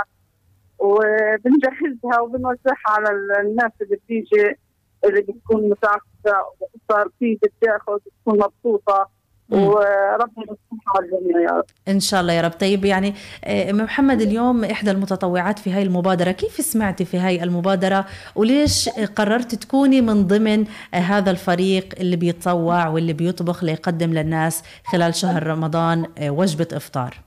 [0.80, 3.10] وبنجهزها وبنوزعها على
[3.42, 4.58] الناس اللي بتيجي
[5.06, 9.10] اللي بتكون متعقده وصار في بتاخذ بتكون مبسوطة.
[9.50, 11.66] وربنا يصلحها الجميع يا رب.
[11.88, 12.52] إن شاء الله يا رب.
[12.52, 17.44] طيب يعني آه، ام محمد اليوم إحدى المتطوعات في هاي المبادرة كيف سمعتي في هاي
[17.44, 18.06] المبادرة؟
[18.36, 25.48] وليش قررت تكوني من ضمن هذا الفريق اللي بيتطوع واللي بيطبخ ليقدم للناس خلال شهر
[25.48, 27.20] رمضان آه، وجبة إفطار؟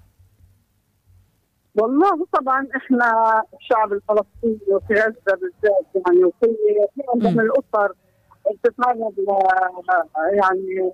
[1.74, 3.12] والله طبعا إحنا
[3.60, 6.56] الشعب الفلسطيني وفي غزه بالذات يعني وفي
[7.14, 7.92] من الأسر
[8.64, 9.14] بتتعرض
[10.32, 10.92] يعني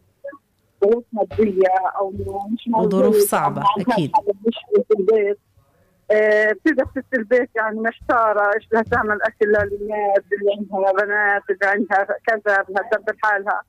[0.84, 1.68] ظروف مادية
[1.98, 2.12] أو
[2.52, 4.12] مش وظروف صعبة أكيد.
[4.46, 4.54] مش
[4.88, 5.38] في البيت.
[6.10, 11.66] آه، بتبدا ست البيت يعني محتارة إيش بدها تعمل أكل للناس اللي عندها بنات اللي
[11.66, 13.62] عندها كذا بدها تدبر حالها.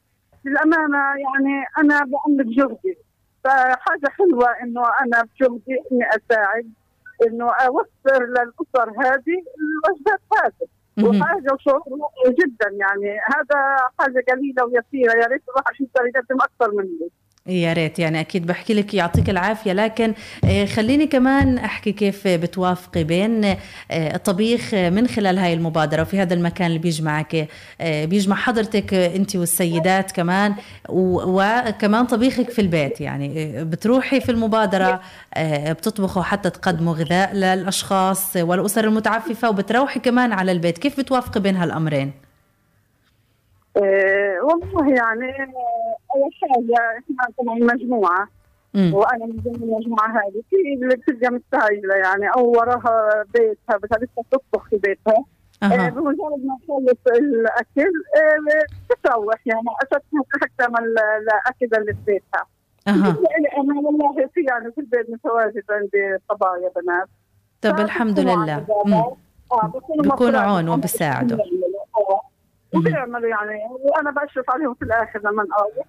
[0.46, 2.98] للأمانة يعني أنا بعمل بجهدي
[3.44, 6.70] فحاجة حلوة إنه أنا بجهدي إني أساعد
[7.28, 10.68] إنه أوفر للأسر هذه الوجبات هذه.
[11.04, 11.84] وحاجه وشعور
[12.30, 17.10] جدا يعني هذا حاجة قليلة ويسيرة يا ريت الواحد يقدر يقدم أكثر منه
[17.48, 18.00] يا ريت.
[18.00, 19.74] يعني أكيد بحكي لك يعطيك العافية.
[19.74, 23.58] لكن آه، خليني كمان أحكي كيف بتوافقي بين آه،
[23.92, 27.48] الطبيخ من خلال هاي المبادرة وفي هذا المكان اللي بيجمعك
[27.82, 30.56] بيجمع حضرتك أنت والسيدات كمان
[30.90, 33.02] وكمان طبيخك في البيت.
[33.02, 35.02] يعني بتروحي في المبادرة
[35.38, 40.78] بتطبخوا حتى تقدموا غذاء للأشخاص والأسر المتعففة وبتروحي كمان على البيت.
[40.78, 42.25] كيف بتوافقي بين هالأمرين؟
[43.78, 45.32] إيه والله يعني
[46.16, 48.28] أول حاجة إحنا طبعا مجموعه
[48.74, 48.94] مم.
[48.94, 50.42] وأنا من ضمن المجموعة هذه.
[50.50, 52.28] في اللي بتبقى مستعجلة يعني.
[52.38, 55.24] أو وراها بيتها بدها لسه تطبخ في بيتها.
[55.64, 55.90] أه.
[55.90, 57.92] بمجرد ما تخلص الأكل
[58.90, 59.62] بتروح يعني.
[59.84, 62.46] أساسا تعمل الأكل اللي في بيتها.
[62.88, 62.92] أه.
[62.92, 67.08] أنا والله في يعني في البيت متواجد عندي صبايا بنات.
[67.62, 68.66] طب الحمد لله.
[69.52, 71.38] آه بكون عون وبساعدوا
[72.76, 75.86] وبيعملوا يعني وأنا بشرف عليهم في الآخر لما أروح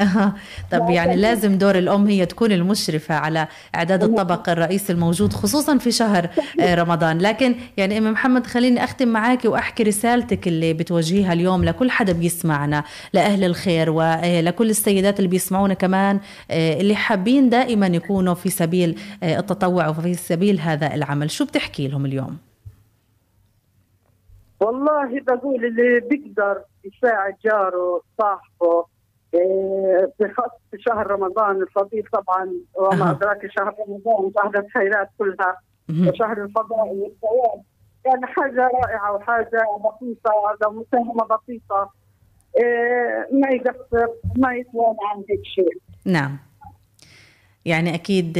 [0.00, 0.34] أها.
[0.72, 5.90] طب يعني لازم دور الأم هي تكون المشرفة على إعداد الطبق الرئيسي الموجود خصوصا في
[5.90, 6.28] شهر
[6.60, 7.18] آه، رمضان.
[7.18, 12.84] لكن يعني أم محمد خليني أختم معك وأحكي رسالتك اللي بتوجهيها اليوم لكل حدا بيسمعنا
[13.12, 16.20] لأهل الخير ولكل السيدات اللي بيسمعونا كمان
[16.50, 21.30] آه، اللي حابين دائما يكونوا في سبيل آه، التطوع وفي سبيل هذا العمل.
[21.30, 22.45] شو بتحكي لهم اليوم؟
[24.60, 28.84] والله بقول اللي بيقدر يساعد جاره صاحبه
[29.34, 30.12] إيه
[30.70, 35.56] في شهر رمضان الفضيل طبعا وما أدراك شهر رمضان شهر الخيرات كلها.
[36.08, 37.62] وشهر الفضائل والثواب
[38.06, 41.90] يعني حاجة رائعة وحاجة بسيطة لو مساهمة بسيطة.
[42.58, 45.78] إيه ما يقصر ما يتوانى عن هيك شيء.
[46.04, 46.38] نعم.
[47.66, 48.32] يعني أكيد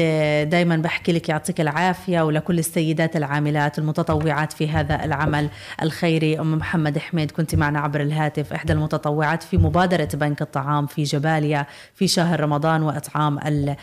[0.50, 5.48] دايما بحكي لك يعطيك العافية ولكل السيدات العاملات المتطوعات في هذا العمل
[5.82, 6.40] الخيري.
[6.40, 8.52] أم محمد حميد كنت معنا عبر الهاتف.
[8.52, 13.76] إحدى المتطوعات في مبادرة بنك الطعام في جباليا في شهر رمضان وإطعام آه،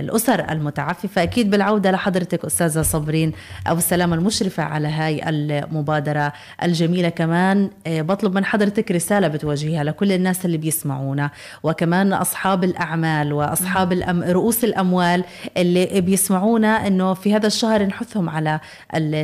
[0.00, 1.22] الأسر المتعففة.
[1.22, 3.32] أكيد بالعودة لحضرتك أستاذة صبرين
[3.66, 7.08] أبو السلامة المشرفة على هاي المبادرة الجميلة.
[7.08, 11.30] كمان آه، بطلب من حضرتك رسالة بتوجهيها لكل الناس اللي بيسمعونا
[11.62, 15.24] وكمان أصحاب الأعمال وأصحاب الأمر رؤوس الأموال
[15.56, 18.60] اللي بيسمعونا أنه في هذا الشهر نحثهم على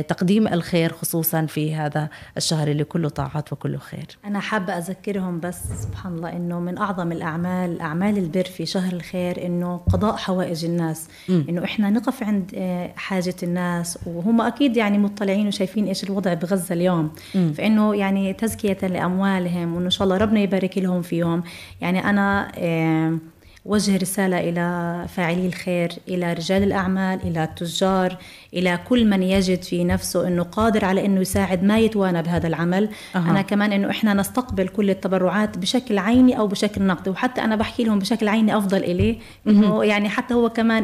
[0.07, 5.59] تقديم الخير خصوصا في هذا الشهر اللي كله طاعات وكله خير أنا حابة أذكرهم بس
[5.83, 11.07] سبحان الله أنه من أعظم الأعمال أعمال البر في شهر الخير أنه قضاء حوائج الناس
[11.29, 11.43] م.
[11.49, 16.75] أنه إحنا نقف عند آه، حاجة الناس وهم أكيد يعني مطلعين وشايفين إيش الوضع بغزة
[16.75, 17.53] اليوم م.
[17.53, 21.43] فإنه يعني تزكية لأموالهم وإن شاء الله ربنا يبارك لهم فيهم
[21.81, 22.51] يعني أنا
[23.65, 28.17] وجه رسالة إلى فاعلي الخير إلى رجال الأعمال إلى التجار
[28.53, 32.89] إلى كل من يجد في نفسه أنه قادر على أنه يساعد ما يتوانى بهذا العمل.
[33.15, 33.17] أه.
[33.17, 37.09] أنا كمان أنه إحنا نستقبل كل التبرعات بشكل عيني أو بشكل نقدي.
[37.09, 40.83] وحتى أنا بحكي لهم بشكل عيني أفضل إليه أنه يعني حتى هو كمان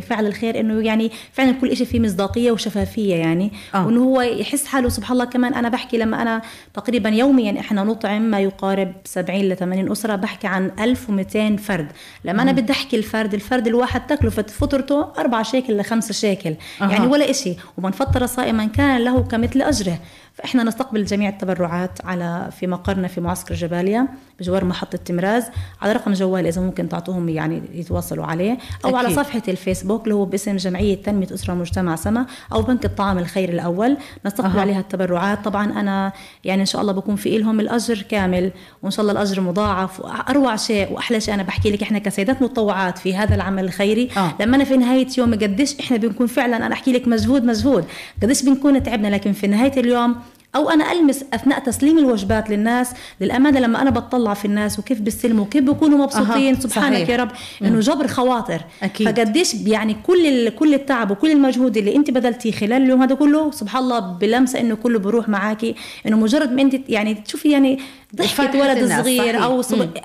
[0.00, 3.52] فعل الخير أنه يعني فعلا كل شيء فيه مصداقية وشفافية يعني.
[3.74, 3.86] أه.
[3.86, 6.42] وأنه هو يحس حاله سبحان الله كمان أنا بحكي لما أنا
[6.74, 11.86] تقريبا يوميا إحنا نطعم ما يقارب 70 ل 80 أسرة بحكي عن 1200 فرد.
[12.24, 16.54] لما أنا بدي أحكي الفرد الفرد الواحد تكلفة فطرته 4 شيكل ل 5 شيكل.
[16.90, 16.92] أه.
[16.92, 19.98] يعني ولا شيء ومن فطر صائما كان له كمثل أجره
[20.34, 24.08] فإحنا نستقبل جميع التبرعات على في مقرنا في معسكر جباليا
[24.40, 25.44] بجوار محطة تمراز
[25.82, 28.52] على رقم جوال إذا ممكن تعطوهم يعني يتواصلوا عليه
[28.84, 28.94] أو أكيد.
[28.94, 33.48] على صفحة الفيسبوك اللي هو باسم جمعية تنمية أسرة مجتمع سما أو بنك الطعام الخير
[33.48, 34.60] الأول نستقبل أه.
[34.60, 36.12] عليها التبرعات طبعا أنا
[36.44, 40.56] يعني إن شاء الله بكون في إلهم الأجر كامل وإن شاء الله الأجر مضاعف وأروع
[40.56, 44.34] شيء وأحلى شيء أنا بحكي لك إحنا كسيدات متطوعات في هذا العمل الخيري أه.
[44.40, 47.84] لما أنا في نهاية يوم قديش إحنا بنكون فعلا أنا أحكي لك مجهود مجهود
[48.22, 50.16] قديش بنكون تعبنا لكن في نهاية اليوم
[50.56, 52.92] أو أنا ألمس أثناء تسليم الوجبات للناس.
[53.20, 56.60] للأمانة لما أنا بطلع في الناس وكيف بيستلموا وكيف بيكونوا مبسوطين أه.
[56.60, 57.08] سبحانك صحيح.
[57.08, 57.30] يا رب
[57.62, 58.60] إنه جبر خواطر.
[58.82, 59.08] أكيد.
[59.08, 63.82] فقديش يعني كل كل التعب وكل المجهود اللي أنت بذلتيه خلال اليوم هذا كله سبحان
[63.82, 65.74] الله بلمسة إنه كله بروح معاكي.
[66.06, 67.78] إنه مجرد ما أنت يعني تشوفي يعني
[68.16, 69.62] ضحكة ولد صغير أو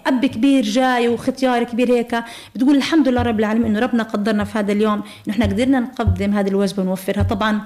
[0.08, 2.24] أب كبير جاي وختيار كبير هيك
[2.56, 4.94] بتقول الحمد لله رب العالمين إنه ربنا قدرنا في هذا اليوم.
[4.94, 7.24] انه إحنا قدرنا نقدم هذه الوجبة ونوفرها.
[7.24, 7.62] طبعا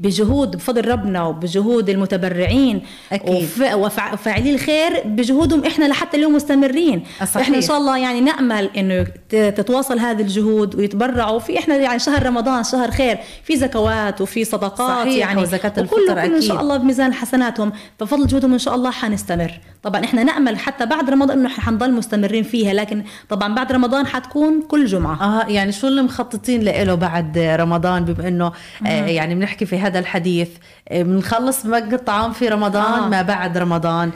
[0.00, 2.82] بجهود بفضل ربنا وبجهود المتبرعين
[3.12, 3.48] أكيد.
[3.74, 7.36] وفاعلي الخير بجهودهم إحنا لحتى اليوم مستمرين صحيح.
[7.36, 12.26] إحنا إن شاء الله يعني نأمل إنه تتواصل هذه الجهود ويتبرعوا في إحنا يعني شهر
[12.26, 16.32] رمضان شهر خير في زكوات وفي صدقات صحيح يعني وزكاة الفطر أكيد.
[16.32, 20.86] إن شاء الله بميزان حسناتهم ففضل جهودهم إن شاء الله حنستمر طبعا إحنا نأمل حتى
[20.86, 25.22] بعد رمضان إنه حنضل مستمرين فيها لكن طبعا بعد رمضان حتكون كل جمعة.
[25.22, 28.52] آه يعني شو اللي مخططين له بعد رمضان؟ بما إنه
[28.86, 30.48] آه يعني بنحكي في هذا الحديث
[30.88, 31.66] آه، بنخلص
[32.06, 33.08] طعام في رمضان آه.
[33.08, 34.10] ما بعد رمضان.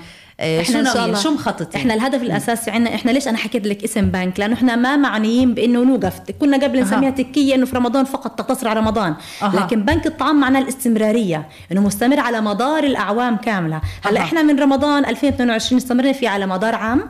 [0.63, 4.41] شو ناويين؟ شو مخططين؟ إحنا الهدف الأساسي عندنا إحنا ليش أنا حكيت لك اسم بنك؟
[4.41, 6.21] لأنه إحنا ما معنيين بإنه نوقف.
[6.41, 7.11] كنا قبل نسميها.
[7.11, 9.15] تكية إنه في رمضان فقط تقتصر على رمضان.
[9.43, 9.57] أه.
[9.57, 13.81] لكن بنك الطعام معناه الاستمرارية إنه مستمر على مدار الأعوام كاملة.
[14.03, 14.23] هلأ أه.
[14.25, 17.03] إحنا من رمضان 2022 استمرنا فيه على مدار عام.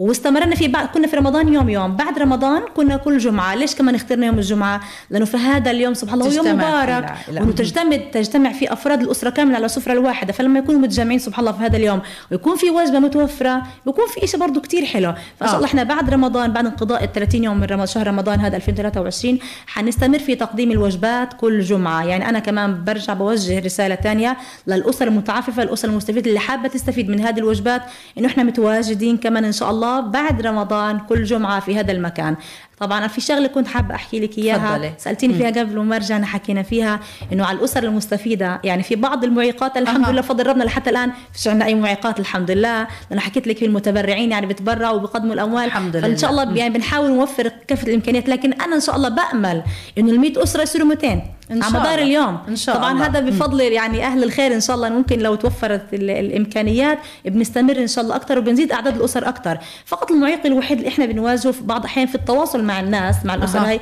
[0.00, 3.54] واستمرنا في بعد كنا في رمضان يوم يوم بعد رمضان كنا كل جمعة.
[3.54, 7.14] ليش كمان اخترنا يوم الجمعة؟ لأنه في هذا اليوم سبحان الله يوم مبارك.
[7.28, 10.32] وانه تجتمع تجتمع فيه أفراد الأسرة كاملة على سفرة الواحدة.
[10.32, 14.40] فلما يكونوا متجمعين سبحان الله في هذا اليوم ويكون في وجبة متوفرة بيكون في شيء
[14.40, 15.14] برضه كتير حلو.
[15.40, 15.70] فإن شاء الله آه.
[15.70, 20.18] إحنا بعد رمضان بعد انقضاء ال 30 يوم من رمضان شهر رمضان هذا 2023 حنستمر
[20.18, 22.04] في تقديم الوجبات كل جمعة.
[22.04, 24.36] يعني أنا كمان برجع بوجه رسالة ثانية
[24.66, 27.82] للأسر المتعففة الأسر المستفيدة اللي حابة تستفيد من هذه الوجبات
[28.18, 32.36] إنه إحنا متواجدين كمان إن شاء الله بعد رمضان كل جمعة في هذا المكان.
[32.80, 34.76] طبعا في شغلة كنت حابة أحكي لك إياها.
[34.76, 34.92] فضلي.
[34.98, 37.00] سألتيني فيها قبل وما رجعنا حكينا فيها
[37.32, 38.60] إنه على الأسر المستفيدة.
[38.64, 40.12] يعني في بعض المعيقات الحمد أه.
[40.12, 42.86] لله فضل ربنا لحتى الآن فيش عندنا أي معيقات الحمد لله.
[43.10, 45.64] لأنه حكيت لك في المتبرعين يعني بتبرعوا وبيقدموا الأموال.
[45.64, 48.28] الحمد لله فإن شاء الله يعني بنحاول نوفر كافة الإمكانيات.
[48.28, 49.62] لكن أنا إن شاء الله بأمل
[49.98, 52.38] إنه ال 100 أسرة يصيروا 200 على مدار اليوم.
[52.48, 53.06] إن شاء طبعا الله.
[53.06, 58.04] هذا بفضل يعني أهل الخير إن شاء الله ممكن لو توفرت الإمكانيات بنستمر إن شاء
[58.04, 62.06] الله أكثر وبنزيد أعداد الأسر أكثر فقط المعيق الوحيد اللي إحنا بنواجهه في بعض الأحيان
[62.06, 63.62] في التواصل مع الناس مع الاسر أه.
[63.68, 63.80] هاي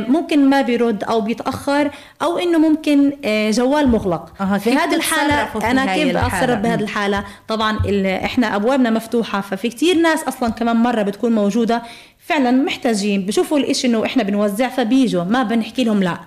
[0.00, 1.90] ممكن ما بيرد أو بيتأخر
[2.22, 4.42] أو إنه ممكن آه، جوال مغلق.
[4.42, 7.78] أه في هذه الحالة أنا كيف اتصرف بهذه الحالة؟ طبعا
[8.24, 11.82] إحنا أبوابنا مفتوحة ففي كثير ناس أصلا كمان مرة بتكون موجودة.
[12.18, 16.18] فعلا محتاجين بشوفوا الإشي إنه إحنا بنوزع فبيجوا ما بنحكي لهم لا.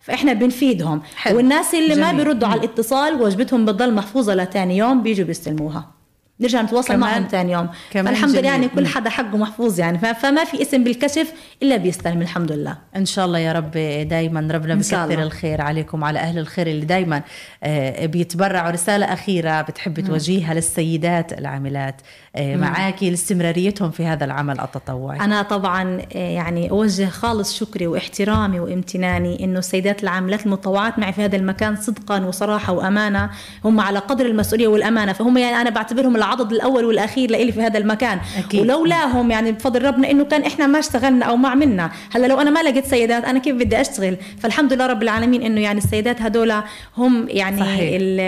[0.00, 1.02] فإحنا بنفيدهم.
[1.16, 1.36] حلو.
[1.36, 2.00] والناس اللي جميل.
[2.00, 5.99] ما بيردوا على الاتصال وجبتهم بتضل محفوظة لثاني يوم بيجوا بيستلموها.
[6.40, 7.68] نرجع نتواصل معهم ثاني يوم.
[7.90, 9.98] فالحمد لله يعني كل حدا حقه محفوظ يعني.
[9.98, 12.76] فما في اسم بالكشف إلا بيستلم الحمد لله.
[12.96, 13.70] إن شاء الله يا رب
[14.08, 17.22] دائما ربنا بكثر الخير عليكم على أهل الخير اللي دائما
[17.62, 18.70] آه، بيتبرعوا.
[18.70, 22.00] رسالة أخيرة بتحب توجهها للسيدات العاملات.
[22.36, 25.20] آه، معاكي لاستمراريتهم في هذا العمل التطوعي.
[25.20, 31.24] أنا طبعا آه، يعني أوجه خالص شكري واحترامي وامتناني إنه السيدات العاملات المتطوعات معي في
[31.24, 33.30] هذا المكان صدقا وصراحة وأمانة
[33.64, 35.12] هم على قدر المسؤولية والأمانة.
[35.12, 38.20] فهم يعني أنا بعتبرهم العضد الأول والأخير لإلي في هذا المكان.
[38.38, 38.60] أكيد.
[38.60, 41.90] ولولاهم يعني بفضل ربنا إنه كان إحنا ما اشتغلنا أو ما عملنا.
[42.14, 45.60] هلا لو أنا ما لقيت سيدات أنا كيف بدي أشتغل؟ فالحمد لله رب العالمين إنه
[45.60, 46.52] يعني السيدات هدول
[46.96, 47.62] هم يعني
[47.96, 48.20] ال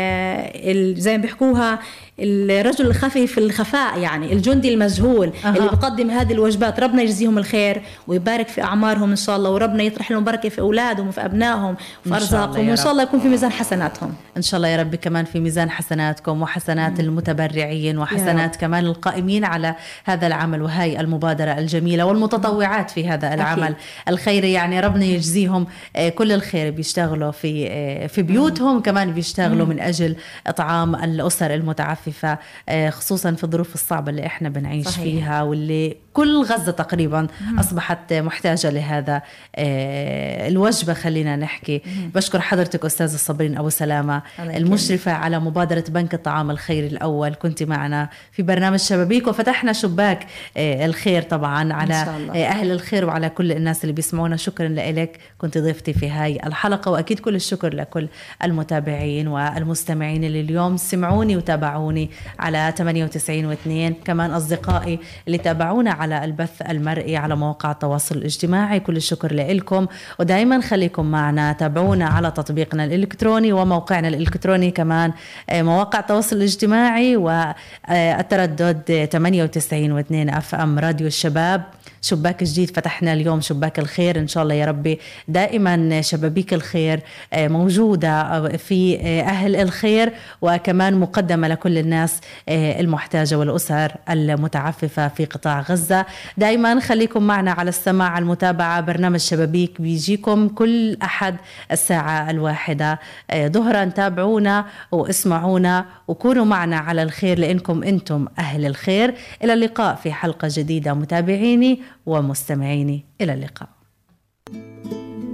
[0.77, 1.79] ال زي ما بيحكوها
[2.23, 5.49] الرجل الخفي في الخفاء يعني الجندي المجهول أه.
[5.49, 10.11] اللي بقدم هذه الوجبات ربنا يجزيهم الخير ويبارك في أعمارهم إن شاء الله وربنا يطرح
[10.11, 14.15] لهم بركة في أولادهم وفي أبنائهم وفي أرزاقهم وإن شاء الله يكون في ميزان حسناتهم
[14.37, 17.01] إن شاء الله يا رب كمان في ميزان حسناتكم وحسنات مم.
[17.01, 23.77] المتبرعين وحسنات كمان القائمين على هذا العمل وهي المبادرة الجميلة والمتطوعات في هذا العمل أكيد.
[24.09, 28.83] الخيري يعني ربنا يجزيهم آه، كل الخير بيشتغلوا في آه، في بيوتهم.
[28.83, 29.71] كمان بيشتغلوا مم.
[29.71, 35.03] من أجل إطعام الأسر المتعففه مخففة آه، خصوصا في الظروف الصعبة اللي إحنا بنعيش صحيح.
[35.05, 37.59] فيها واللي كل غزة تقريبا مم.
[37.59, 39.23] أصبحت محتاجة لهذا
[39.57, 41.83] آه، الوجبة خلينا نحكي.
[41.87, 42.11] مم.
[42.15, 47.35] بشكر حضرتك أستاذة صابرين أبو سلامة المشرفة على مبادرة بنك الطعام الخيري الأول.
[47.35, 51.95] كنت معنا في برنامج شبابيك وفتحنا شباك آه، الخير طبعا على
[52.35, 54.37] أهل الخير وعلى كل الناس اللي بيسمعونا.
[54.37, 58.09] شكرا لك كنت ضيفتي في هاي الحلقة وأكيد كل الشكر لكل
[58.45, 61.92] المتابعين والمستمعين اللي اليوم سمعوني وتابعوني.
[62.39, 68.97] على 98 و2 كمان أصدقائي اللي تابعونا على البث المرئي على مواقع التواصل الاجتماعي كل
[68.97, 69.87] الشكر لكم
[70.19, 75.13] ودائما خليكم معنا تابعونا على تطبيقنا الإلكتروني وموقعنا الإلكتروني كمان
[75.51, 81.63] آه، مواقع التواصل الاجتماعي والتردد 98 و2 أف أم راديو الشباب.
[82.03, 85.01] شباك جديد فتحنا اليوم شباك الخير إن شاء الله يا ربي.
[85.29, 87.01] دائما شبابيك الخير
[87.33, 90.13] آه، موجودة آه، في آه، أهل الخير
[90.43, 96.07] وكمان مقدمة لكل الناس المحتاجة والأسر المتعففة في قطاع غزة.
[96.37, 101.37] دائما خليكم معنا على السماع المتابعة برنامج شبابيك بيجيكم كل أحد
[101.73, 102.99] الساعة الواحدة.
[103.35, 109.15] ظهرا تابعونا واسمعونا وكونوا معنا على الخير لإنكم أنتم أهل الخير.
[109.45, 113.69] إلى اللقاء في حلقة جديدة متابعيني ومستمعيني إلى اللقاء.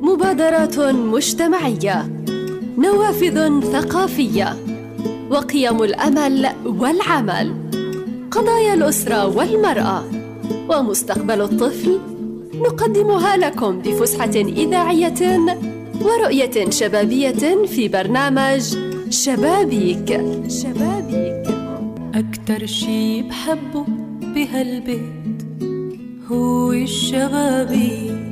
[0.02, 2.24] مبادرات مجتمعية
[2.78, 4.57] نوافذ ثقافية
[5.31, 7.54] وقيم الأمل والعمل
[8.31, 10.04] قضايا الأسرة والمرأة
[10.70, 12.00] ومستقبل الطفل
[12.54, 15.40] نقدمها لكم بفسحة إذاعية
[16.02, 18.76] ورؤية شبابية في برنامج
[19.11, 20.20] شبابيك.
[20.48, 21.48] شبابيك.
[22.14, 23.85] أكتر شي بحبه
[24.35, 25.17] بهالبيت
[26.31, 28.28] هو الشبابيك